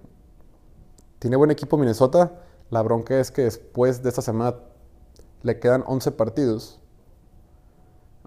Tiene 1.18 1.36
buen 1.36 1.50
equipo 1.50 1.76
Minnesota. 1.76 2.32
La 2.70 2.82
bronca 2.82 3.18
es 3.18 3.30
que 3.30 3.42
después 3.42 4.02
de 4.02 4.08
esta 4.08 4.22
semana 4.22 4.56
le 5.42 5.58
quedan 5.58 5.84
11 5.86 6.12
partidos. 6.12 6.80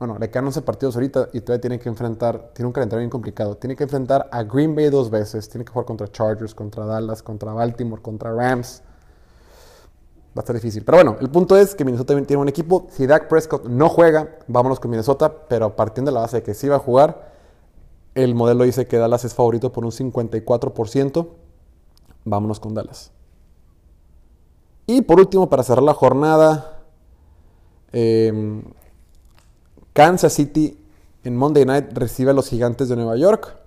Bueno, 0.01 0.17
le 0.17 0.31
quedan 0.31 0.45
11 0.47 0.63
partidos 0.63 0.95
ahorita 0.95 1.29
y 1.31 1.41
todavía 1.41 1.61
tiene 1.61 1.77
que 1.77 1.87
enfrentar, 1.87 2.49
tiene 2.55 2.65
un 2.65 2.73
calendario 2.73 3.01
bien 3.01 3.11
complicado. 3.11 3.55
Tiene 3.55 3.75
que 3.75 3.83
enfrentar 3.83 4.27
a 4.31 4.41
Green 4.41 4.73
Bay 4.73 4.89
dos 4.89 5.11
veces. 5.11 5.47
Tiene 5.47 5.63
que 5.63 5.71
jugar 5.71 5.85
contra 5.85 6.07
Chargers, 6.07 6.55
contra 6.55 6.87
Dallas, 6.87 7.21
contra 7.21 7.53
Baltimore, 7.53 8.01
contra 8.01 8.33
Rams. 8.33 8.81
Va 10.29 10.37
a 10.37 10.39
estar 10.39 10.55
difícil. 10.55 10.83
Pero 10.83 10.97
bueno, 10.97 11.17
el 11.21 11.29
punto 11.29 11.55
es 11.55 11.75
que 11.75 11.85
Minnesota 11.85 12.19
tiene 12.23 12.41
un 12.41 12.49
equipo. 12.49 12.87
Si 12.89 13.05
Dak 13.05 13.27
Prescott 13.27 13.67
no 13.67 13.89
juega, 13.89 14.39
vámonos 14.47 14.79
con 14.79 14.89
Minnesota. 14.89 15.31
Pero 15.47 15.75
partiendo 15.75 16.09
de 16.09 16.15
la 16.15 16.21
base 16.21 16.37
de 16.37 16.41
que 16.41 16.55
sí 16.55 16.67
va 16.67 16.77
a 16.77 16.79
jugar, 16.79 17.31
el 18.15 18.33
modelo 18.33 18.63
dice 18.63 18.87
que 18.87 18.97
Dallas 18.97 19.23
es 19.23 19.35
favorito 19.35 19.71
por 19.71 19.85
un 19.85 19.91
54%. 19.91 21.27
Vámonos 22.25 22.59
con 22.59 22.73
Dallas. 22.73 23.11
Y 24.87 25.03
por 25.03 25.19
último, 25.19 25.47
para 25.47 25.61
cerrar 25.61 25.83
la 25.83 25.93
jornada, 25.93 26.79
em, 27.91 28.63
Kansas 29.93 30.33
City 30.33 30.77
en 31.23 31.35
Monday 31.35 31.65
Night 31.65 31.91
recibe 31.93 32.31
a 32.31 32.33
los 32.33 32.47
gigantes 32.47 32.89
de 32.89 32.95
Nueva 32.95 33.17
York. 33.17 33.57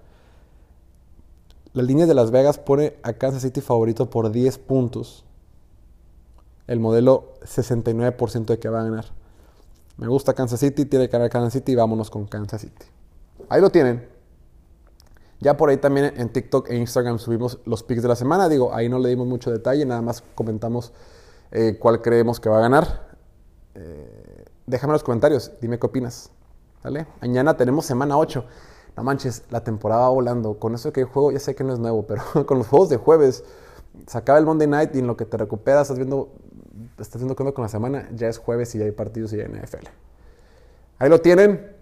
La 1.72 1.82
línea 1.82 2.06
de 2.06 2.14
Las 2.14 2.30
Vegas 2.30 2.58
pone 2.58 2.96
a 3.02 3.14
Kansas 3.14 3.42
City 3.42 3.60
favorito 3.60 4.08
por 4.08 4.30
10 4.30 4.58
puntos. 4.58 5.24
El 6.66 6.80
modelo 6.80 7.34
69% 7.42 8.46
de 8.46 8.58
que 8.58 8.68
va 8.68 8.80
a 8.80 8.84
ganar. 8.84 9.06
Me 9.96 10.08
gusta 10.08 10.34
Kansas 10.34 10.60
City, 10.60 10.86
tiene 10.86 11.08
que 11.08 11.12
ganar 11.12 11.30
Kansas 11.30 11.52
City, 11.52 11.74
vámonos 11.74 12.10
con 12.10 12.26
Kansas 12.26 12.62
City. 12.62 12.86
Ahí 13.48 13.60
lo 13.60 13.70
tienen. 13.70 14.08
Ya 15.40 15.56
por 15.56 15.68
ahí 15.68 15.76
también 15.76 16.14
en 16.16 16.32
TikTok 16.32 16.70
e 16.70 16.76
Instagram 16.76 17.18
subimos 17.18 17.58
los 17.66 17.82
picks 17.82 18.02
de 18.02 18.08
la 18.08 18.16
semana. 18.16 18.48
Digo, 18.48 18.74
ahí 18.74 18.88
no 18.88 18.98
le 18.98 19.10
dimos 19.10 19.26
mucho 19.26 19.50
detalle, 19.50 19.84
nada 19.84 20.00
más 20.00 20.22
comentamos 20.34 20.92
eh, 21.52 21.76
cuál 21.78 22.00
creemos 22.00 22.40
que 22.40 22.48
va 22.48 22.58
a 22.58 22.60
ganar. 22.60 23.08
Eh, 23.74 24.23
déjame 24.66 24.90
en 24.90 24.94
los 24.94 25.04
comentarios, 25.04 25.52
dime 25.60 25.78
qué 25.78 25.86
opinas. 25.86 26.30
¿Vale? 26.82 27.06
Mañana 27.22 27.56
tenemos 27.56 27.86
semana 27.86 28.18
8. 28.18 28.44
No 28.96 29.02
manches, 29.02 29.42
la 29.50 29.64
temporada 29.64 30.02
va 30.02 30.08
volando. 30.10 30.58
Con 30.58 30.74
eso 30.74 30.92
que 30.92 31.00
el 31.00 31.06
juego, 31.06 31.32
ya 31.32 31.40
sé 31.40 31.54
que 31.54 31.64
no 31.64 31.72
es 31.72 31.78
nuevo, 31.78 32.06
pero 32.06 32.22
con 32.46 32.58
los 32.58 32.68
juegos 32.68 32.90
de 32.90 32.98
jueves, 32.98 33.42
se 34.06 34.18
acaba 34.18 34.38
el 34.38 34.44
Monday 34.44 34.68
Night 34.68 34.94
y 34.94 34.98
en 34.98 35.06
lo 35.06 35.16
que 35.16 35.24
te 35.24 35.36
recuperas, 35.36 35.82
estás 35.82 35.96
viendo, 35.96 36.32
estás 36.98 37.22
viendo 37.22 37.34
con 37.34 37.62
la 37.62 37.68
semana, 37.68 38.08
ya 38.14 38.28
es 38.28 38.38
jueves 38.38 38.74
y 38.74 38.78
ya 38.78 38.84
hay 38.84 38.92
partidos 38.92 39.32
y 39.32 39.38
ya 39.38 39.44
hay 39.44 39.48
NFL. 39.48 39.86
Ahí 40.98 41.08
lo 41.08 41.20
tienen. 41.20 41.72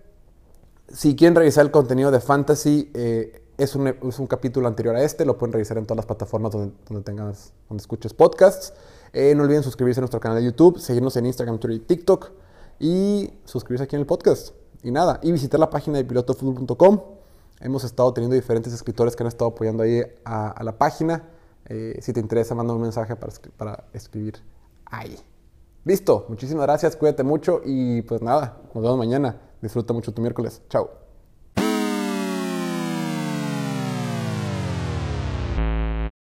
Si 0.88 1.16
quieren 1.16 1.34
revisar 1.34 1.64
el 1.64 1.70
contenido 1.70 2.10
de 2.10 2.20
Fantasy, 2.20 2.90
eh, 2.94 3.42
es 3.58 3.74
un, 3.74 3.88
es 3.88 4.18
un, 4.18 4.26
capítulo 4.26 4.68
anterior 4.68 4.94
a 4.96 5.02
este, 5.02 5.24
lo 5.24 5.36
pueden 5.38 5.52
revisar 5.52 5.78
en 5.78 5.84
todas 5.84 5.96
las 5.96 6.06
plataformas 6.06 6.52
donde, 6.52 6.74
donde, 6.88 7.02
tengas, 7.02 7.52
donde 7.68 7.80
escuches 7.80 8.14
podcasts. 8.14 8.72
Eh, 9.12 9.34
no 9.34 9.42
olviden 9.42 9.62
suscribirse 9.62 10.00
a 10.00 10.02
nuestro 10.02 10.20
canal 10.20 10.38
de 10.38 10.44
YouTube, 10.44 10.78
seguirnos 10.78 11.16
en 11.16 11.26
Instagram, 11.26 11.58
Twitter 11.58 11.76
y 11.76 11.80
TikTok 11.80 12.30
y 12.78 13.30
suscribirse 13.44 13.84
aquí 13.84 13.96
en 13.96 14.00
el 14.00 14.06
podcast. 14.06 14.54
Y 14.82 14.90
nada, 14.90 15.20
y 15.22 15.30
visitar 15.32 15.60
la 15.60 15.70
página 15.70 15.98
de 15.98 16.04
pilotofutbol.com. 16.04 17.00
Hemos 17.60 17.84
estado 17.84 18.12
teniendo 18.12 18.34
diferentes 18.34 18.72
escritores 18.72 19.14
que 19.14 19.22
han 19.22 19.28
estado 19.28 19.50
apoyando 19.50 19.84
ahí 19.84 20.02
a, 20.24 20.60
la 20.64 20.76
página. 20.76 21.28
Eh, 21.66 21.98
si 22.02 22.12
te 22.12 22.20
interesa, 22.20 22.54
manda 22.54 22.74
un 22.74 22.82
mensaje 22.82 23.14
para, 23.14 23.32
para 23.56 23.84
escribir 23.92 24.34
ahí. 24.86 25.16
Listo, 25.84 26.26
muchísimas 26.28 26.64
gracias, 26.64 26.96
cuídate 26.96 27.24
mucho 27.24 27.60
y 27.64 28.02
pues 28.02 28.22
nada, 28.22 28.60
nos 28.72 28.82
vemos 28.82 28.98
mañana. 28.98 29.40
Disfruta 29.60 29.92
mucho 29.92 30.12
tu 30.12 30.22
miércoles. 30.22 30.62
Chao. 30.68 31.01